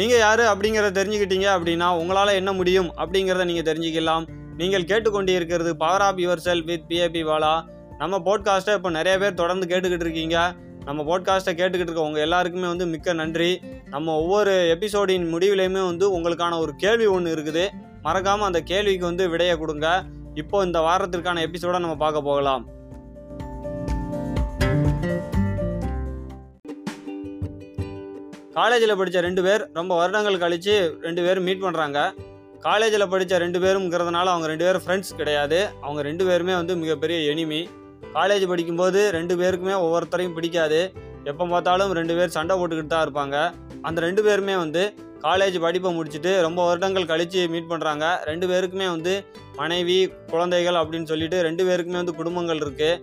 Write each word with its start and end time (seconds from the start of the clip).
நீங்கள் 0.00 0.22
யார் 0.24 0.42
அப்படிங்கிறத 0.50 0.90
தெரிஞ்சுக்கிட்டீங்க 0.98 1.46
அப்படின்னா 1.54 1.86
உங்களால் 2.00 2.38
என்ன 2.40 2.50
முடியும் 2.58 2.88
அப்படிங்கிறத 3.02 3.44
நீங்கள் 3.48 3.66
தெரிஞ்சுக்கலாம். 3.68 4.24
நீங்கள் 4.60 4.86
கேட்டுக்கொண்டு 4.90 5.32
இருக்கிறது 5.38 5.70
power 5.82 6.04
of 6.06 6.20
yourself 6.44 6.62
with 6.68 6.86
PAB 6.90 7.22
Bala 7.30 7.52
நம்ம 7.98 8.20
போட்காஸ்ட்டை 8.26 8.74
இப்போ 8.78 8.90
நிறைய 8.90 9.14
பேர் 9.22 9.38
தொடர்ந்து 9.40 9.66
கேட்டுக்கிட்டு 9.72 10.06
இருக்கீங்க. 10.08 10.36
நம்ம 10.84 11.02
போட்காஸ்ட்டை 11.10 11.54
கேட்டுக்கிட்டு 11.60 11.90
இருக்க 11.90 12.08
உங்கள் 12.08 12.24
எல்லாருக்குமே 12.26 12.66
வந்து 12.66 12.86
மிக்க 12.86 13.12
நன்றி. 13.20 13.50
நம்ம 13.94 14.14
ஒவ்வொரு 14.22 14.54
எபிசோடின் 14.74 15.26
முடிவுலையுமே 15.34 15.82
வந்து 15.90 16.06
உங்களுக்கான 16.16 16.58
ஒரு 16.58 16.74
கேள்வி 16.84 17.08
ஒன்று 17.16 17.34
இருக்குது. 17.36 17.64
மறக்காமல் 18.02 18.50
அந்த 18.50 18.62
கேள்விக்கு 18.72 19.06
வந்து 19.06 19.26
விடையை 19.28 19.56
கொடுங்க. 19.56 19.88
இப்போ 20.34 20.64
இந்த 20.68 20.80
வாரத்திற்கான 20.88 21.42
எபிசோடை 21.48 21.80
நம்ம 21.80 21.96
பார்க்க 21.96 22.28
போகலாம். 22.30 22.64
காலேஜில் 28.60 28.98
படித்த 29.00 29.18
ரெண்டு 29.26 29.42
பேர் 29.44 29.62
ரொம்ப 29.76 29.92
வருடங்கள் 29.98 30.42
கழித்து 30.42 30.72
ரெண்டு 31.04 31.20
பேரும் 31.26 31.46
மீட் 31.48 31.62
பண்ணுறாங்க 31.64 31.98
காலேஜில் 32.64 33.10
படித்த 33.12 33.34
ரெண்டு 33.42 33.58
பேரும்ங்கிறதுனால 33.62 34.26
அவங்க 34.32 34.46
ரெண்டு 34.50 34.64
பேரும் 34.66 34.82
ஃப்ரெண்ட்ஸ் 34.84 35.12
கிடையாது. 35.20 35.58
அவங்க 35.84 36.00
ரெண்டு 36.08 36.24
பேருமே 36.28 36.54
வந்து 36.58 36.74
மிகப்பெரிய 36.80 37.18
எனிமி 37.32 37.60
காலேஜ் 38.16 38.44
படிக்கும்போது 38.50 39.00
ரெண்டு 39.16 39.34
பேருக்குமே 39.40 39.76
ஒவ்வொருத்தரையும் 39.84 40.34
பிடிக்காது. 40.38 40.80
எப்போ 41.30 41.46
பார்த்தாலும் 41.52 41.94
ரெண்டு 42.00 42.16
பேர் 42.18 42.34
சண்டை 42.36 42.54
போட்டுக்கிட்டு 42.60 42.92
தான் 42.94 43.04
இருப்பாங்க. 43.06 43.36
அந்த 43.88 43.98
ரெண்டு 44.06 44.24
பேருமே 44.26 44.56
வந்து 44.64 44.82
காலேஜ் 45.24 45.56
படிப்பை 45.66 45.90
முடிச்சுட்டு 45.96 46.34
ரொம்ப 46.46 46.60
வருடங்கள் 46.68 47.10
கழித்து 47.12 47.40
மீட் 47.54 47.72
பண்ணுறாங்க 47.72 48.04
ரெண்டு 48.30 48.46
பேருக்குமே 48.52 48.86
வந்து 48.96 49.14
மனைவி 49.60 49.98
குழந்தைகள் 50.32 50.80
அப்படின்னு 50.82 51.10
சொல்லிட்டு 51.12 51.40
ரெண்டு 51.48 51.64
பேருக்குமே 51.70 52.00
வந்து 52.02 52.18
குடும்பங்கள் 52.20 52.62
இருக்குது 52.64 53.00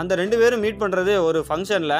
அந்த 0.00 0.14
ரெண்டு 0.22 0.38
பேரும் 0.42 0.64
மீட் 0.66 0.82
பண்ணுறது 0.82 1.14
ஒரு 1.28 1.40
ஃபங்க்ஷனில் 1.48 1.98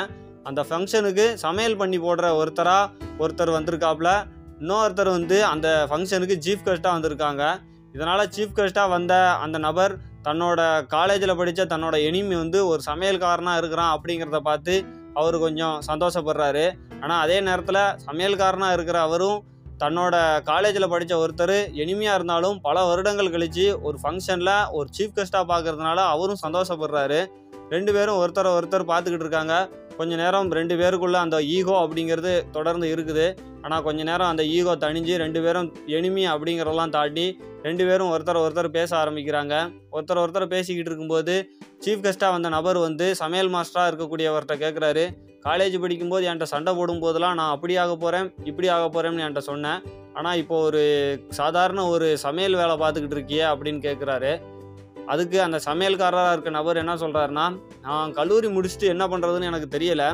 அந்த 0.50 0.62
ஃபங்க்ஷனுக்கு 0.68 1.26
சமையல் 1.46 1.80
பண்ணி 1.80 1.98
போடுற 2.04 2.28
ஒருத்தராக 2.42 3.08
ஒருத்தர் 3.24 3.56
வந்திருக்காப்புல 3.56 4.12
இன்னொருத்தர் 4.60 5.10
வந்து 5.16 5.36
அந்த 5.50 5.68
ஃபங்க்ஷனுக்கு 5.90 6.36
சீஃப் 6.46 6.64
கெஸ்ட்டாக 6.68 6.96
வந்திருக்காங்க. 6.96 7.42
இதனால் 7.94 8.30
சீஃப் 8.34 8.56
கெஸ்ட்டாக 8.56 8.88
வந்த 8.94 9.14
அந்த 9.44 9.58
நபர் 9.66 9.92
தன்னோட 10.26 10.60
காலேஜில் 10.94 11.38
படித்த 11.38 11.66
தன்னோட 11.70 11.96
எனிமி 12.08 12.34
வந்து 12.42 12.58
ஒரு 12.70 12.80
சமையல்காரனாக 12.88 13.60
இருக்கிறான் 13.60 13.92
அப்படிங்கிறத 13.94 14.38
பார்த்து 14.48 14.74
அவர் 15.20 15.36
கொஞ்சம் 15.44 15.76
சந்தோஷப்படுறாரு. 15.90 16.64
ஆனால் 17.02 17.22
அதே 17.24 17.38
நேரத்தில் 17.46 17.82
சமையல்காரனாக 18.08 18.76
இருக்கிற 18.76 18.98
அவரும் 19.08 19.38
தன்னோட 19.82 20.14
காலேஜில் 20.50 20.92
படித்த 20.94 21.14
ஒருத்தர் 21.22 21.56
எனிமையாக 21.82 22.18
இருந்தாலும் 22.18 22.56
பல 22.66 22.82
வருடங்கள் 22.88 23.32
கழித்து 23.34 23.66
ஒரு 23.88 23.98
ஃபங்க்ஷனில் 24.02 24.54
ஒரு 24.78 24.88
சீஃப் 24.96 25.14
கெஸ்ட்டாக 25.18 25.46
பார்க்கறதுனால 25.52 25.98
அவரும் 26.14 26.42
சந்தோஷப்படுறாரு. 26.46 27.20
ரெண்டு 27.74 27.90
பேரும் 27.96 28.20
ஒருத்தரை 28.22 28.50
ஒருத்தர் 28.58 28.90
பார்த்துக்கிட்டு 28.90 29.26
இருக்காங்க. 29.26 29.54
கொஞ்ச 30.00 30.12
நேரம் 30.22 30.50
ரெண்டு 30.58 30.74
பேருக்குள்ளே 30.80 31.18
அந்த 31.26 31.38
ஈகோ 31.56 31.74
அப்படிங்கிறது 31.84 32.34
தொடர்ந்து 32.56 32.86
இருக்குது. 32.94 33.26
ஆனால் 33.64 33.82
கொஞ்ச 33.86 34.00
நேரம் 34.10 34.30
அந்த 34.32 34.42
ஈகோ 34.56 34.74
தணிஞ்சு 34.84 35.14
ரெண்டு 35.22 35.40
பேரும் 35.44 35.66
எனிமி 35.96 36.22
அப்படிங்கிறதெல்லாம் 36.34 36.94
தாண்டி 36.98 37.26
ரெண்டு 37.66 37.84
பேரும் 37.88 38.10
ஒருத்தர் 38.12 38.42
ஒருத்தர் 38.42 38.68
பேச 38.76 38.90
ஆரம்பிக்கிறாங்க. 39.00 39.54
ஒருத்தர் 39.96 40.20
ஒருத்தர் 40.22 40.52
பேசிக்கிட்டு 40.54 40.90
இருக்கும்போது 40.90 41.34
சீஃப் 41.84 42.04
கெஸ்ட்டாக 42.04 42.34
வந்த 42.36 42.48
நபர் 42.56 42.78
வந்து 42.86 43.08
சமையல் 43.22 43.50
மாஸ்டராக 43.54 43.90
இருக்கக்கூடியவர்கிட்ட 43.90 44.56
கேட்குறாரு 44.62 45.04
காலேஜ் 45.46 45.76
படிக்கும்போது 45.82 46.24
என்கிட்ட 46.28 46.48
சண்டை 46.54 46.72
போடும்போதெல்லாம் 46.78 47.36
நான் 47.40 47.52
அப்படி 47.56 47.74
ஆக 47.82 47.92
போகிறேன் 48.04 48.26
இப்படி 48.50 48.68
ஆக 48.76 48.86
போகிறேன்னு 48.86 49.22
என்கிட்ட 49.24 49.44
சொன்னேன். 49.50 49.78
ஆனால் 50.18 50.38
இப்போ 50.42 50.56
ஒரு 50.68 50.82
சாதாரண 51.38 51.80
ஒரு 51.94 52.08
சமையல் 52.24 52.58
வேலை 52.60 52.74
பார்த்துக்கிட்டு 52.82 53.16
இருக்கியே 53.18 53.44
அப்படின்னு 53.52 53.80
கேட்குறாரு 53.86 54.32
அதுக்கு 55.06 55.42
அந்த 55.42 55.60
சமையல்காரராக 55.64 56.32
இருக்க 56.32 56.50
நபர் 56.50 56.76
என்ன 56.76 56.94
சொல்கிறாருன்னா 56.94 57.60
நான் 57.82 58.12
கல்லூரி 58.12 58.48
முடிச்சுட்டு 58.48 58.88
என்ன 58.88 59.06
பண்ணுறதுன்னு 59.06 59.42
எனக்கு 59.42 59.78
தெரியலை. 59.78 60.08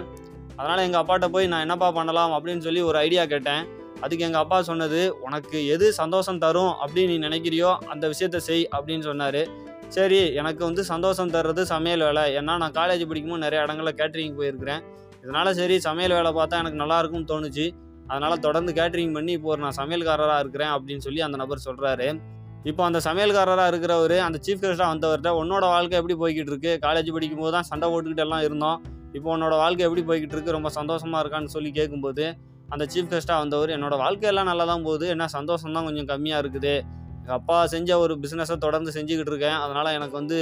அதனால் 0.57 0.79
எங்கள் 0.79 1.03
அப்பாட்ட 1.03 1.29
போய் 1.29 1.47
நான் 1.47 1.61
என்னப்பா 1.61 1.91
பண்ணலாம்? 1.91 2.33
அப்படின்னு 2.33 2.59
சொல்லி 2.59 2.81
ஒரு 2.81 2.99
ஐடியா 2.99 3.25
கேட்டேன். 3.25 3.65
அதுக்கு 4.01 4.25
எங்கள் 4.25 4.41
அப்பா 4.41 4.63
சொன்னது 4.63 5.21
உனக்கு 5.21 5.67
எது 5.67 5.93
சந்தோஷம் 5.93 6.39
தரும் 6.39 6.75
அப்படின்னு 6.83 7.07
நீ 7.07 7.19
நினைக்கிறியோ 7.29 7.79
அந்த 7.87 8.09
விஷயத்த 8.09 8.37
செய் 8.37 8.69
அப்படின்னு 8.77 9.01
சொன்னார். 9.01 9.47
சரி 9.89 10.35
எனக்கு 10.35 10.65
வந்து 10.65 10.85
சந்தோஷம் 10.85 11.31
தர்றது 11.31 11.63
சமையல் 11.63 12.01
வேலை. 12.01 12.37
ஏன்னா 12.37 12.57
நான் 12.57 12.73
காலேஜ் 12.73 13.09
படிக்கும்போது 13.09 13.45
நிறைய 13.45 13.65
இடங்களில் 13.65 13.95
கேட்ரிங் 13.95 14.39
போயிருக்கிறேன். 14.39 14.83
இதனால் 15.23 15.55
சரி 15.55 15.79
சமையல் 15.79 16.13
வேலை 16.13 16.33
பார்த்தா 16.33 16.51
எனக்கு 16.51 16.77
நல்லா 16.77 16.99
இருக்கும்னு 16.99 17.31
தோணுச்சு. 17.35 17.71
அதனால் 18.07 18.39
தொடர்ந்து 18.39 18.73
கேட்ரிங் 18.73 19.13
பண்ணி 19.13 19.33
இப்போ 19.33 19.49
ஒரு 19.49 19.61
நான் 19.61 19.79
சமையல்காரராக 19.79 20.39
இருக்கிறேன் 20.39 20.69
அப்படின்னு 20.69 20.99
சொல்லி 20.99 21.21
அந்த 21.21 21.37
நபர் 21.37 21.65
சொல்கிறாரு 21.65 22.19
இப்போ 22.71 22.83
அந்த 22.89 22.99
சமையல்காரராக 23.07 23.71
இருக்கிறவர் 23.73 24.15
அந்த 24.27 24.39
சீஃப் 24.45 24.63
கெஸ்ட்டாக 24.63 24.91
வந்தவர்கிட்ட 24.93 25.31
உன்னோட 25.41 25.65
வாழ்க்கை 25.75 25.97
எப்படி 26.01 26.15
போய்கிட்டு 26.23 26.53
இருக்கு 26.53 26.73
காலேஜ் 26.85 27.11
படிக்கும்போது 27.17 27.53
தான் 27.57 27.67
சண்டை 27.71 27.87
போட்டுக்கிட்டு 27.93 28.25
எல்லாம் 28.27 28.45
இருந்தோம். 28.47 28.79
இப்போ 29.17 29.29
உன்னோட 29.35 29.55
வாழ்க்கை 29.63 29.83
எப்படி 29.89 30.03
போய்கிட்டு 30.09 30.35
இருக்கு 30.37 30.57
ரொம்ப 30.57 30.71
சந்தோஷமாக 30.79 31.21
இருக்கான்னு 31.25 31.53
சொல்லி 31.57 31.71
கேட்கும்போது 31.79 32.25
அந்த 32.75 32.85
சீஃப் 32.93 33.11
கெஸ்ட்டாக 33.13 33.43
வந்தவர் 33.45 33.71
என்னோட 33.77 33.95
வாழ்க்கையெல்லாம் 34.05 34.49
நல்லா 34.51 34.65
தான் 34.73 34.85
போகுது. 34.89 35.07
என்ன 35.15 35.29
சந்தோஷம் 35.37 35.77
தான் 35.77 35.87
கொஞ்சம் 35.89 36.09
கம்மியாக 36.13 36.43
இருக்குது. 36.45 36.75
எங்கள் 37.21 37.37
அப்பா 37.39 37.59
செஞ்ச 37.75 37.99
ஒரு 38.05 38.15
பிஸ்னஸை 38.25 38.57
தொடர்ந்து 38.67 38.91
செஞ்சுக்கிட்டு 38.97 39.33
இருக்கேன். 39.33 39.59
அதனால் 39.65 39.95
எனக்கு 39.99 40.17
வந்து 40.21 40.39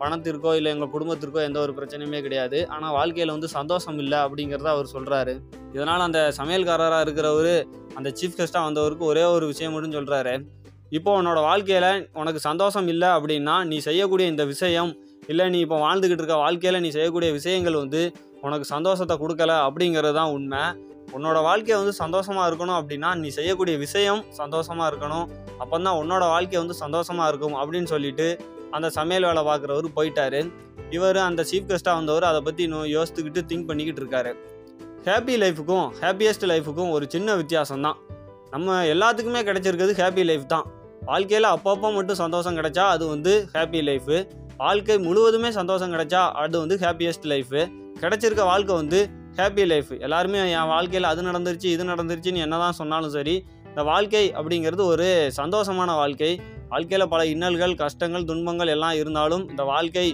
பணத்திற்கோ 0.00 0.50
இல்லை 0.58 0.70
எங்கள் 0.74 0.92
குடும்பத்திற்கோ 0.94 1.40
எந்த 1.46 1.58
ஒரு 1.64 1.72
பிரச்சனையுமே 1.78 2.18
கிடையாது. 2.26 2.58
ஆனால் 2.74 2.94
வாழ்க்கையில் 2.98 3.34
வந்து 3.36 3.48
சந்தோஷம் 3.58 3.98
இல்லை 4.04 4.18
அப்படிங்கிறத 4.26 4.68
அவர் 4.74 4.94
சொல்கிறாரு 4.96 5.34
இதனால் 5.74 6.06
அந்த 6.08 6.20
சமையல்காரராக 6.38 7.04
இருக்கிறவர் 7.06 7.54
அந்த 7.98 8.08
சீஃப் 8.18 8.38
கெஸ்ட்டாக 8.38 8.66
வந்தவருக்கு 8.68 9.04
ஒரே 9.12 9.24
ஒரு 9.36 9.46
விஷயம் 9.52 9.74
மட்டும் 9.76 9.96
சொல்கிறாரு 9.98 10.34
இப்போ 10.96 11.10
உன்னோட 11.18 11.38
வாழ்க்கையில் 11.48 11.90
உனக்கு 12.20 12.40
சந்தோஷம் 12.48 12.86
இல்லை 12.92 13.08
அப்படின்னா 13.16 13.54
நீ 13.70 13.76
செய்யக்கூடிய 13.86 14.26
இந்த 14.32 14.44
விஷயம் 14.52 14.90
இல்லை 15.32 15.46
நீ 15.54 15.58
இப்போ 15.64 15.78
வாழ்ந்துக்கிட்டு 15.86 16.22
இருக்க 16.22 16.36
வாழ்க்கையில் 16.44 16.82
நீ 16.84 16.90
செய்யக்கூடிய 16.96 17.30
விஷயங்கள் 17.38 17.76
வந்து 17.82 18.02
உனக்கு 18.46 18.66
சந்தோஷத்தை 18.74 19.14
கொடுக்கல 19.22 19.52
அப்படிங்கிறது 19.66 20.16
தான் 20.18 20.32
உண்மை. 20.36 20.62
உன்னோட 21.16 21.38
வாழ்க்கையை 21.48 21.76
வந்து 21.80 21.94
சந்தோஷமாக 22.02 22.46
இருக்கணும் 22.50 22.78
அப்படின்னா 22.80 23.10
நீ 23.22 23.28
செய்யக்கூடிய 23.38 23.74
விஷயம் 23.84 24.22
சந்தோஷமாக 24.40 24.88
இருக்கணும். 24.90 25.26
அப்போ 25.62 25.74
தான் 25.86 25.98
உன்னோட 26.02 26.24
வாழ்க்கை 26.34 26.58
வந்து 26.62 26.76
சந்தோஷமாக 26.84 27.28
இருக்கும் 27.32 27.56
அப்படின்னு 27.60 27.90
சொல்லிட்டு 27.94 28.28
அந்த 28.76 28.88
சமையல் 28.98 29.28
வேலை 29.28 29.42
பார்க்குறவர் 29.50 29.96
போயிட்டாரு. 29.98 30.40
இவர் 30.96 31.20
அந்த 31.28 31.42
சீஃப் 31.50 31.68
கெஸ்ட்டாக 31.70 31.98
வந்தவர் 32.00 32.28
அதை 32.30 32.40
பற்றி 32.48 32.62
இன்னும் 32.68 32.88
யோசித்துக்கிட்டு 32.96 33.42
திங்க் 33.50 33.68
பண்ணிக்கிட்டு 33.70 34.02
இருக்காரு. 34.02 34.32
ஹாப்பி 35.08 35.36
லைஃபுக்கும் 35.44 35.86
ஹாப்பியஸ்ட் 36.02 36.46
லைஃபுக்கும் 36.52 36.90
ஒரு 36.96 37.04
சின்ன 37.14 37.36
வித்தியாசம் 37.42 37.84
தான் 37.86 37.98
நம்ம 38.54 38.76
எல்லாத்துக்குமே 38.94 39.40
கிடைச்சிருக்கிறது 39.48 39.94
ஹாப்பி 40.02 40.22
லைஃப் 40.30 40.46
தான். 40.52 40.66
வாழ்க்கையில் 41.08 41.48
அப்பப்போ 41.54 41.88
மட்டும் 41.96 42.20
சந்தோஷம் 42.22 42.56
கிடைச்சா 42.58 42.84
அது 42.94 43.04
வந்து 43.12 43.32
ஹாப்பி 43.54 43.80
லைஃபு 43.88 44.16
வாழ்க்கை 44.56 44.96
முழுவதுமே 45.06 45.50
சந்தோஷம் 45.58 45.92
கிடைச்சா 45.94 46.22
அது 46.42 46.54
வந்து 46.62 46.76
ஹாப்பியஸ்ட் 46.82 47.26
லைஃபு 47.32 47.60
கிடைச்சிருக்க 48.02 48.42
வாழ்க்கை 48.50 48.74
வந்து 48.80 48.98
ஹாப்பி 49.38 49.64
லைஃப் 49.72 49.92
எல்லாருமே 50.06 50.38
என் 50.58 50.70
வாழ்க்கையில் 50.74 51.08
அது 51.10 51.22
நடந்துருச்சு 51.28 51.68
இது 51.74 51.84
நடந்துருச்சுன்னு 51.92 52.44
என்ன 52.46 52.56
தான் 52.62 52.78
சொன்னாலும் 52.80 53.14
சரி 53.16 53.34
இந்த 53.70 53.82
வாழ்க்கை 53.90 54.22
அப்படிங்கிறது 54.38 54.82
ஒரு 54.92 55.06
சந்தோஷமான 55.38 55.90
வாழ்க்கை. 56.00 56.30
வாழ்க்கையில் 56.72 57.10
பல 57.12 57.20
இன்னல்கள் 57.34 57.74
கஷ்டங்கள் 57.82 58.26
துன்பங்கள் 58.30 58.72
எல்லாம் 58.74 58.96
இருந்தாலும் 59.00 59.44
இந்த 59.52 59.62
வாழ்க்கை 59.72 60.06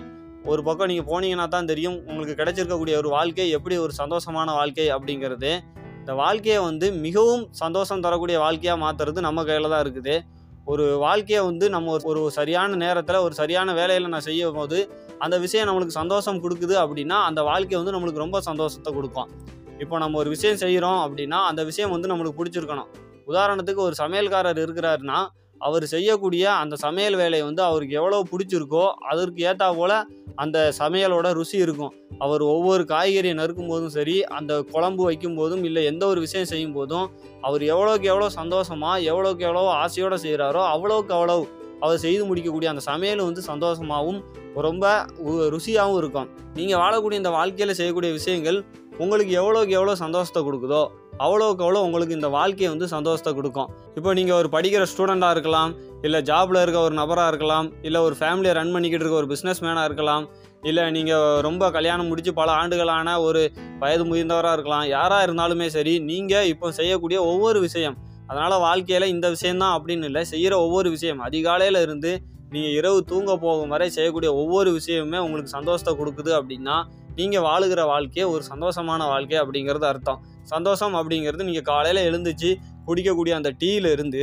ஒரு 0.53 0.63
பக்கம் 0.67 0.91
நீங்கள் 0.91 1.09
போனீங்கன்னா 1.11 1.47
தான் 1.55 1.71
தெரியும் 1.73 1.97
உங்களுக்கு 2.09 2.35
கிடைச்சிருக்கக்கூடிய 2.41 2.95
ஒரு 3.03 3.11
வாழ்க்கை 3.17 3.47
எப்படி 3.57 3.77
ஒரு 3.85 3.93
சந்தோஷமான 4.01 4.49
வாழ்க்கை 4.61 4.87
அப்படிங்கிறது. 4.97 5.53
இந்த 6.01 6.15
வாழ்க்கையை 6.23 6.61
வந்து 6.69 6.87
மிகவும் 7.07 7.45
சந்தோஷம் 7.63 8.05
தரக்கூடிய 8.07 8.39
வாழ்க்கையாக 8.45 8.83
மாற்றுறது 8.85 9.21
நம்ம 9.29 9.45
கையில் 9.49 9.73
தான் 9.75 9.85
இருக்குது. 9.85 10.17
ஒரு 10.65 10.97
வாழ்க்கையை 10.99 11.45
வந்து 11.45 11.71
நம்ம 11.71 11.97
ஒரு- 11.97 12.05
ஒரு 12.05 12.31
சரியான 12.31 12.77
நேரத்தில் 12.77 13.17
ஒரு 13.17 13.35
சரியான 13.35 13.75
வேலையில் 13.75 14.09
நான் 14.09 14.21
செய்யும் 14.21 14.55
போது 14.55 14.91
அந்த 15.19 15.39
விஷயம் 15.39 15.69
நம்மளுக்கு 15.69 15.87
சந்தோஷம் 15.87 16.43
கொடுக்குது 16.43 16.75
அப்படின்னா 16.85 17.19
அந்த 17.23 17.43
வாழ்க்கை 17.43 17.83
வந்து 17.83 18.01
நம்மளுக்கு 18.01 18.17
ரொம்ப 18.17 18.41
சந்தோஷத்தை 18.41 18.95
கொடுக்கும். 18.95 19.31
இப்போ 19.79 19.99
நம்ம 19.99 20.19
ஒரு 20.19 20.29
விஷயம் 20.29 20.57
செய்கிறோம் 20.57 21.01
அப்படின்னா 21.01 21.47
அந்த 21.47 21.65
விஷயம் 21.65 21.91
வந்து 21.91 22.09
நம்மளுக்கு 22.09 22.43
பிடிச்சிருக்கணும். 22.45 22.87
உதாரணத்துக்கு 23.27 23.77
ஒரு 23.77 23.95
சமையல்காரர் 23.99 24.61
இருக்கிறாருன்னா 24.67 25.27
அவர் 25.59 25.87
செய்யக்கூடிய 25.87 26.53
அந்த 26.53 26.77
சமையல் 26.77 27.15
வேலையை 27.15 27.43
வந்து 27.43 27.63
அவருக்கு 27.63 27.95
எவ்வளோ 27.95 28.23
பிடிச்சிருக்கோ 28.31 28.93
அதற்கு 28.93 29.45
ஏற்றா 29.45 29.77
போல் 29.77 30.24
அந்த 30.37 30.73
சமையலோட 30.79 31.33
ருசி 31.33 31.57
இருக்கும். 31.57 31.93
அவர் 32.19 32.43
ஒவ்வொரு 32.43 32.83
காய்கறியை 32.83 33.35
நறுக்கும் 33.35 33.69
போதும் 33.69 33.89
சரி 33.89 34.25
அந்த 34.25 34.63
குழம்பு 34.63 35.05
வைக்கும் 35.05 35.35
போதும் 35.35 35.65
இல்லை 35.65 35.85
எந்த 35.85 36.07
ஒரு 36.07 36.21
விஷயம் 36.21 36.47
செய்யும் 36.47 36.73
போதும் 36.73 37.11
அவர் 37.41 37.61
எவ்வளோக்கு 37.61 38.03
எவ்வளோ 38.03 38.29
சந்தோஷமாக 38.29 39.01
எவ்வளோக்கு 39.01 39.39
எவ்வளோ 39.39 39.61
ஆசையோடு 39.61 40.17
செய்கிறாரோ 40.17 40.63
அவ்வளோக்கு 40.75 41.09
அவ்வளோ 41.09 41.47
அவர் 41.81 41.99
செய்து 41.99 42.25
முடிக்கக்கூடிய 42.25 42.71
அந்த 42.71 42.81
சமையல் 42.81 43.19
வந்து 43.19 43.43
சந்தோஷமாகவும் 43.47 44.21
ரொம்ப 44.55 45.07
உ- 45.19 45.33
ருசியாகவும் 45.33 45.97
இருக்கும். 45.97 46.29
நீங்கள் 46.55 46.81
வாழக்கூடிய 46.81 47.13
இந்த 47.13 47.31
வாழ்க்கையில் 47.31 47.75
செய்யக்கூடிய 47.75 48.13
விஷயங்கள் 48.13 48.65
உங்களுக்கு 48.99 49.41
எவ்வளோக்கு 49.41 49.69
எவ்வளோ 49.69 49.95
சந்தோஷத்தை 49.95 50.43
கொடுக்குதோ 50.43 50.87
அவ்வளோக்கு 51.19 51.65
அவ்வளோ 51.65 51.83
உங்களுக்கு 51.83 52.15
இந்த 52.15 52.29
வாழ்க்கையை 52.29 52.71
வந்து 52.71 52.89
சந்தோஷத்தை 52.89 53.33
கொடுக்கும். 53.35 53.69
இப்போ 53.97 54.15
நீங்கள் 54.15 54.37
ஒரு 54.37 54.49
படிக்கிற 54.49 54.87
ஸ்டூடெண்ட்டாக 54.93 55.31
இருக்கலாம் 55.31 55.75
இல்லை 56.03 56.21
ஜாபில் 56.21 56.63
இருக்க 56.63 56.79
ஒரு 56.81 56.95
நபராக 56.95 57.29
இருக்கலாம் 57.29 57.73
இல்லை 57.83 58.01
ஒரு 58.01 58.15
ஃபேமிலியை 58.15 58.55
ரன் 58.55 58.73
பண்ணிக்கிட்டு 58.73 59.05
இருக்க 59.05 59.19
ஒரு 59.19 59.27
பிஸ்னஸ் 59.27 59.63
மேனாக 59.63 59.85
இருக்கலாம் 59.85 60.25
இல்லை 60.63 60.91
நீங்கள் 60.91 61.41
ரொம்ப 61.41 61.71
கல்யாணம் 61.71 62.07
முடித்து 62.07 62.33
பல 62.33 62.51
ஆண்டுகளான 62.53 63.21
ஒரு 63.21 63.51
வயது 63.79 64.05
முதிர்ந்தவராக 64.05 64.53
இருக்கலாம் 64.53 64.87
யாராக 64.87 65.27
இருந்தாலுமே 65.27 65.67
சரி 65.67 65.99
நீங்கள் 65.99 66.47
இப்போ 66.47 66.71
செய்யக்கூடிய 66.73 67.23
ஒவ்வொரு 67.23 67.61
விஷயம் 67.61 67.97
அதனால் 68.27 68.59
வாழ்க்கையில் 68.59 69.07
இந்த 69.07 69.31
விஷயந்தான் 69.31 69.75
அப்படின்னு 69.79 70.05
இல்லை 70.05 70.25
செய்கிற 70.25 70.59
ஒவ்வொரு 70.59 70.91
விஷயம் 70.91 71.21
அதிகாலையில் 71.21 71.81
இருந்து 71.83 72.13
நீங்கள் 72.51 72.73
இரவு 72.73 73.05
தூங்க 73.05 73.37
போகும் 73.37 73.69
வரை 73.69 73.89
செய்யக்கூடிய 73.91 74.33
ஒவ்வொரு 74.35 74.81
விஷயமுமே 74.81 75.19
உங்களுக்கு 75.19 75.51
சந்தோஷத்தை 75.51 75.95
கொடுக்குது 75.97 76.33
அப்படின்னா 76.37 76.77
நீங்கள் 77.19 77.45
வாழுகிற 77.49 77.81
வாழ்க்கையே 77.93 78.25
ஒரு 78.33 78.43
சந்தோஷமான 78.53 79.01
வாழ்க்கை 79.13 79.37
அப்படிங்கிறது 79.43 79.87
அர்த்தம். 79.91 80.21
சந்தோஷம் 80.53 80.97
அப்படிங்கிறது 81.01 81.49
நீங்கள் 81.51 81.69
காலையில் 81.71 82.07
எழுந்துச்சு 82.09 82.51
குடிக்கக்கூடிய 82.89 83.35
அந்த 83.41 83.51
டீயில 83.63 83.93
இருந்து 83.97 84.23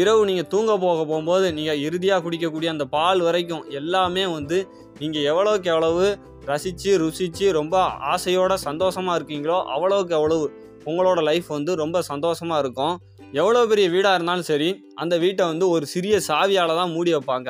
இரவு 0.00 0.22
நீங்கள் 0.30 0.48
தூங்க 0.52 0.72
போக 0.84 0.98
போகும்போது 1.10 1.46
நீங்கள் 1.58 1.82
இறுதியாக 1.86 2.22
குடிக்கக்கூடிய 2.24 2.68
அந்த 2.74 2.84
பால் 2.94 3.20
வரைக்கும் 3.26 3.64
எல்லாமே 3.80 4.24
வந்து 4.36 4.58
நீங்கள் 5.00 5.26
எவ்வளோக்கு 5.30 5.68
எவ்வளவு 5.74 6.06
ரசித்து 6.50 6.90
ருசித்து 7.02 7.46
ரொம்ப 7.58 7.76
ஆசையோட 8.12 8.52
சந்தோஷமாக 8.68 9.16
இருக்கீங்களோ 9.18 9.58
அவ்வளோக்கு 9.74 10.14
எவ்வளவு 10.18 10.44
உங்களோட 10.90 11.20
லைஃப் 11.30 11.48
வந்து 11.56 11.72
ரொம்ப 11.82 12.02
சந்தோஷமாக 12.10 12.62
இருக்கும். 12.64 12.94
எவ்வளோ 13.40 13.62
பெரிய 13.70 13.86
வீடாக 13.94 14.18
இருந்தாலும் 14.18 14.48
சரி 14.50 14.68
அந்த 15.02 15.14
வீட்டை 15.24 15.44
வந்து 15.52 15.66
ஒரு 15.74 15.86
சிறிய 15.94 16.16
சாவியால் 16.28 16.78
தான் 16.80 16.94
மூடி 16.94 17.10
வைப்பாங்க. 17.14 17.48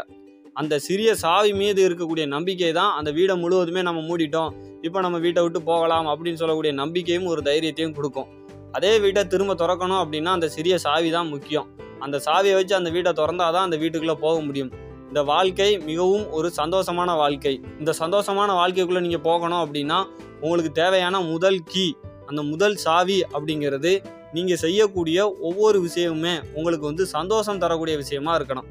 அந்த 0.61 0.75
சிறிய 0.87 1.11
சாவி 1.23 1.51
மீது 1.61 1.81
இருக்கக்கூடிய 1.89 2.25
நம்பிக்கை 2.35 2.71
தான் 2.79 2.93
அந்த 2.99 3.11
வீடை 3.17 3.35
முழுவதுமே 3.43 3.83
நம்ம 3.89 4.01
மூடிட்டோம். 4.09 4.51
இப்போ 4.87 4.99
நம்ம 5.05 5.17
வீட்டை 5.25 5.43
விட்டு 5.45 5.61
போகலாம் 5.69 6.07
அப்படின்னு 6.13 6.41
சொல்லக்கூடிய 6.43 6.73
நம்பிக்கையும் 6.81 7.29
ஒரு 7.33 7.43
தைரியத்தையும் 7.49 7.95
கொடுக்கும். 7.99 8.29
அதே 8.77 8.93
வீட்டை 9.05 9.23
திரும்ப 9.33 9.55
திறக்கணும் 9.63 10.01
அப்படின்னா 10.05 10.33
அந்த 10.39 10.49
சிறிய 10.55 10.75
சாவி 10.85 11.11
தான் 11.17 11.29
முக்கியம். 11.35 11.67
அந்த 12.05 12.17
சாவியை 12.27 12.55
வச்சு 12.59 12.75
அந்த 12.79 12.91
வீட்டை 12.97 13.13
திறந்தாதான் 13.21 13.57
தான் 13.57 13.67
அந்த 13.69 13.79
வீட்டுக்குள்ளே 13.83 14.17
போக 14.25 14.37
முடியும். 14.49 14.73
இந்த 15.11 15.23
வாழ்க்கை 15.33 15.71
மிகவும் 15.91 16.27
ஒரு 16.39 16.49
சந்தோஷமான 16.61 17.11
வாழ்க்கை. 17.23 17.55
இந்த 17.81 17.95
சந்தோஷமான 18.03 18.51
வாழ்க்கைக்குள்ளே 18.61 19.03
நீங்கள் 19.07 19.25
போகணும் 19.29 19.63
அப்படின்னா 19.65 19.99
உங்களுக்கு 20.41 20.73
தேவையான 20.83 21.21
முதல் 21.33 21.61
கீ 21.73 21.87
அந்த 22.31 22.43
முதல் 22.53 22.77
சாவி 22.87 23.19
அப்படிங்கிறது 23.35 23.93
நீங்கள் 24.37 24.63
செய்யக்கூடிய 24.65 25.19
ஒவ்வொரு 25.49 25.79
விஷயமுமே 25.87 26.35
உங்களுக்கு 26.59 26.85
வந்து 26.91 27.07
சந்தோஷம் 27.17 27.63
தரக்கூடிய 27.65 27.97
விஷயமா 28.03 28.33
இருக்கணும். 28.41 28.69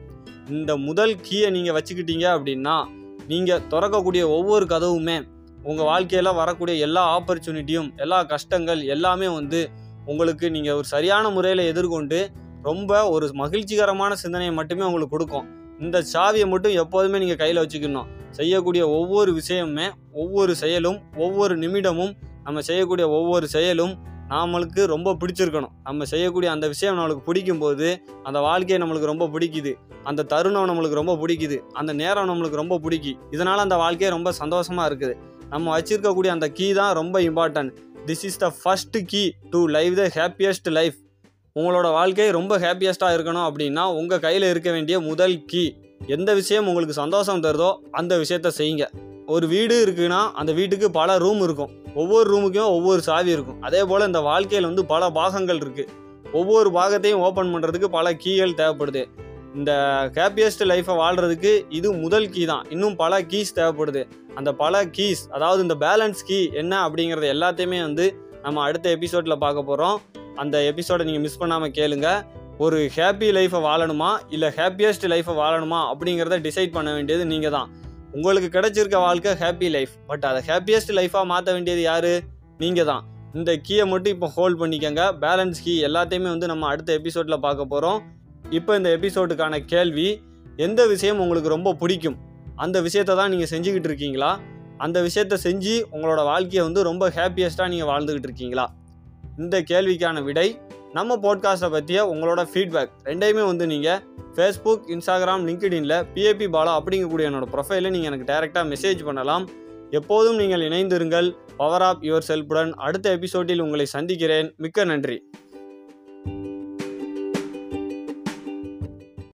இந்த 0.49 0.77
முதல் 0.77 1.13
கீயை 1.21 1.49
நீங்கள் 1.51 1.75
வச்சுக்கிட்டீங்க 1.77 2.25
அப்படின்னா 2.35 2.75
நீங்கள் 3.27 3.63
திறக்கக்கூடிய 3.71 4.23
ஒவ்வொரு 4.29 4.65
கதவுமே 4.65 5.15
உங்கள் 5.63 5.85
வாழ்க்கையில் 5.85 6.29
வரக்கூடிய 6.33 6.75
எல்லா 6.85 7.03
ஆப்பர்ச்சுனிட்டியும் 7.15 7.89
எல்லா 7.95 8.23
கஷ்டங்கள் 8.23 8.81
எல்லாமே 8.83 9.27
வந்து 9.27 9.69
உங்களுக்கு 10.05 10.51
நீங்கள் 10.51 10.73
ஒரு 10.73 10.87
சரியான 10.87 11.29
முறையில் 11.29 11.63
எதிர்கொண்டு 11.71 12.19
ரொம்ப 12.61 13.09
ஒரு 13.09 13.25
மகிழ்ச்சிகரமான 13.33 14.13
சிந்தனையை 14.13 14.53
மட்டுமே 14.53 14.83
உங்களுக்கு 14.83 15.15
கொடுக்கும். 15.15 15.47
இந்த 15.79 15.97
சாவியை 16.13 16.47
மட்டும் 16.47 16.73
எப்போதுமே 16.73 17.17
நீங்கள் 17.17 17.37
கையில் 17.37 17.61
வச்சுக்கணும். 17.63 18.07
செய்யக்கூடிய 18.31 18.89
ஒவ்வொரு 18.89 19.41
விஷயமுமே 19.41 19.87
ஒவ்வொரு 20.13 20.55
செயலும் 20.55 20.99
ஒவ்வொரு 21.17 21.57
நிமிடமும் 21.57 22.13
நம்ம 22.43 22.61
செய்யக்கூடிய 22.61 23.09
ஒவ்வொரு 23.09 23.47
செயலும் 23.47 23.93
நம்மளுக்கு 24.29 24.85
ரொம்ப 24.85 25.13
பிடிச்சிருக்கணும். 25.13 25.73
நம்ம 25.83 26.05
செய்யக்கூடிய 26.05 26.51
அந்த 26.51 26.67
விஷயம் 26.67 26.97
நம்மளுக்கு 26.99 27.23
பிடிக்கும்போது 27.25 28.01
அந்த 28.23 28.39
வாழ்க்கையை 28.39 28.87
நம்மளுக்கு 28.87 29.05
ரொம்ப 29.05 29.27
பிடிக்குது. 29.27 29.73
அந்த 30.03 30.23
தருணம் 30.23 30.69
நம்மளுக்கு 30.69 30.93
ரொம்ப 30.93 31.15
பிடிக்குது. 31.15 31.57
அந்த 31.57 31.93
நேரம் 31.93 32.29
நம்மளுக்கு 32.29 32.55
ரொம்ப 32.55 32.77
பிடிக்கி. 32.77 33.13
இதனால் 33.31 33.57
அந்த 33.57 33.75
வாழ்க்கையே 33.75 34.13
ரொம்ப 34.13 34.31
சந்தோஷமாக 34.31 34.95
இருக்குது. 34.95 35.13
நம்ம 35.49 35.79
வச்சிருக்கக்கூடிய 35.79 36.27
அந்த 36.27 36.49
கீ 36.49 36.73
தான் 36.73 36.93
ரொம்ப 36.93 37.19
important 37.19 37.71
this 38.05 38.23
is 38.23 38.37
the 38.37 38.53
first 38.63 39.05
key 39.05 39.31
to 39.49 39.65
live 39.65 39.95
the 39.95 40.11
happiest 40.15 40.71
life 40.71 40.95
உங்களோட 41.59 41.91
வாழ்க்கை 41.91 42.31
ரொம்ப 42.31 42.57
ஹாப்பியஸ்ட்டாக 42.57 43.15
இருக்கணும் 43.17 43.49
அப்படின்னா 43.49 43.93
உங்கள் 43.93 44.19
கையில் 44.19 44.43
இருக்க 44.43 44.71
வேண்டிய 44.71 44.99
முதல் 44.99 45.45
கீ 45.45 45.73
எந்த 46.07 46.33
விஷயம் 46.33 46.67
உங்களுக்கு 46.67 46.93
சந்தோஷம் 46.93 47.43
தருதோ 47.43 47.75
அந்த 47.91 48.17
விஷயத்த 48.17 48.51
செய்யுங்க. 48.57 48.85
ஒரு 49.25 49.47
வீடு 49.47 49.85
இருக்குன்னா 49.85 50.31
அந்த 50.31 50.51
வீட்டுக்கு 50.51 50.91
பல 50.91 51.17
ரூம் 51.17 51.41
இருக்கும். 51.41 51.85
ஒவ்வொரு 52.01 52.27
ரூமுக்கும் 52.33 52.71
ஒவ்வொரு 52.77 53.01
சாவி 53.09 53.31
இருக்கும். 53.35 53.61
அதே 53.67 53.81
போல் 53.89 54.07
இந்த 54.09 54.21
வாழ்க்கையில் 54.29 54.69
வந்து 54.69 54.85
பல 54.93 55.09
பாகங்கள் 55.19 55.61
இருக்குது 55.63 55.93
ஒவ்வொரு 56.39 56.69
பாகத்தையும் 56.77 57.23
ஓப்பன் 57.27 57.51
பண்ணுறதுக்கு 57.53 57.89
பல 57.97 58.07
கீகள் 58.23 58.57
தேவைப்படுது. 58.61 59.03
இந்த 59.57 59.71
ஹாப்பியஸ்ட் 60.17 60.63
லைஃப்பை 60.71 60.95
வாழ்கிறதுக்கு 61.01 61.51
இது 61.77 61.89
முதல் 62.03 62.27
கீ 62.33 62.43
தான். 62.51 62.65
இன்னும் 62.73 62.95
பல 63.03 63.21
கீஸ் 63.31 63.51
தேவைப்படுது. 63.59 64.01
அந்த 64.39 64.49
பல 64.63 64.83
கீஸ் 64.97 65.21
அதாவது 65.35 65.61
இந்த 65.65 65.75
பேலன்ஸ் 65.85 66.21
கீ 66.29 66.39
என்ன 66.61 66.73
அப்படிங்கிறது 66.87 67.27
எல்லாத்தையுமே 67.35 67.79
வந்து 67.87 68.05
நம்ம 68.45 68.63
அடுத்த 68.67 68.89
எபிசோடில் 68.97 69.41
பார்க்க 69.45 69.69
போகிறோம் 69.69 69.97
அந்த 70.43 70.57
எபிசோடை 70.71 71.03
நீங்கள் 71.07 71.25
மிஸ் 71.25 71.39
பண்ணாமல் 71.41 71.73
கேளுங்க. 71.77 72.09
ஒரு 72.65 72.77
ஹாப்பி 72.97 73.27
லைஃப்பை 73.37 73.59
வாழணுமா? 73.67 74.11
இல்லை 74.35 74.49
ஹாப்பியஸ்ட் 74.59 75.05
லைஃப்பை 75.13 75.33
வாழணுமா? 75.41 75.79
அப்படிங்கிறத 75.91 76.37
டிசைட் 76.47 76.75
பண்ண 76.77 76.89
வேண்டியது 76.97 77.23
நீங்கள் 77.33 77.55
தான் 77.57 77.67
உங்களுக்கு 78.15 78.49
கிடைச்சிருக்க 78.55 78.97
வாழ்க்கை 79.05 79.31
ஹாப்பி 79.41 79.67
லைஃப் 79.75 79.93
பட் 80.09 80.25
அதை 80.29 80.41
ஹாப்பியஸ்ட் 80.49 80.91
லைஃபாக 80.99 81.25
மாற்ற 81.31 81.53
வேண்டியது 81.55 81.81
யார்? 81.81 82.13
நீங்கள் 82.61 82.87
தான் 82.89 83.03
இந்த 83.37 83.51
கீயை 83.65 83.85
மட்டும் 83.93 84.13
இப்போ 84.15 84.27
ஹோல்ட் 84.35 84.59
பண்ணிக்கோங்க. 84.61 85.03
பேலன்ஸ் 85.23 85.59
கீ 85.63 85.73
எல்லாத்தையுமே 85.87 86.29
வந்து 86.35 86.47
நம்ம 86.51 86.67
அடுத்த 86.73 86.91
எபிசோடில் 86.99 87.43
பார்க்க 87.45 87.71
போகிறோம் 87.73 87.99
இப்போ 88.57 88.71
இந்த 88.79 88.89
எபிசோடுக்கான 88.97 89.59
கேள்வி 89.73 90.07
எந்த 90.65 90.81
விஷயம் 90.93 91.19
உங்களுக்கு 91.23 91.49
ரொம்ப 91.55 91.73
பிடிக்கும்? 91.81 92.17
அந்த 92.63 92.77
விஷயத்தை 92.87 93.15
தான் 93.19 93.31
நீங்கள் 93.33 93.51
செஞ்சுக்கிட்டு 93.53 93.89
இருக்கீங்களா? 93.91 94.31
அந்த 94.85 94.97
விஷயத்த 95.07 95.37
செஞ்சு 95.47 95.75
உங்களோட 95.95 96.21
வாழ்க்கையை 96.31 96.63
வந்து 96.67 96.81
ரொம்ப 96.89 97.09
ஹாப்பியஸ்ட்டாக 97.17 97.71
நீங்கள் 97.73 97.89
வாழ்ந்துக்கிட்டு 97.91 98.29
இருக்கீங்களா? 98.29 98.65
இந்த 99.43 99.55
கேள்விக்கான 99.71 100.23
விடை 100.23 100.47
நம்ம 100.97 101.15
போட்காஸ்ட்டை 101.17 101.71
பற்றிய 101.71 102.05
உங்களோட 102.05 102.47
ஃபீட்பேக் 102.53 102.89
ரெண்டையுமே 103.03 103.45
வந்து 103.45 103.67
நீங்கள் 103.67 103.99
ஃபேஸ்புக் 104.35 104.83
இன்ஸ்டாகிராம் 104.87 105.43
லிங்க்டின்ல 105.45 106.05
பிஏபி 106.15 106.45
பாலா 106.47 106.71
அப்படிங்கக்கூடிய 106.77 107.25
என்னோட 107.29 107.47
ப்ரொஃபைலை 107.53 107.89
நீங்கள் 107.89 108.11
எனக்கு 108.11 108.33
டைரெக்டாக 108.33 108.63
மெசேஜ் 108.63 109.05
பண்ணலாம். 109.05 109.49
எப்போதும் 109.89 110.35
நீங்கள் 110.35 110.61
இணைந்திருங்கள். 110.61 111.35
பவர் 111.57 111.81
ஆப் 111.81 112.03
யுவர் 112.03 112.21
செல்ஃபுடன் 112.27 112.71
அடுத்த 112.71 113.11
எபிசோடில் 113.11 113.59
உங்களை 113.59 113.85
சந்திக்கிறேன். 113.85 114.53
மிக்க 114.57 114.83
நன்றி. 114.83 115.23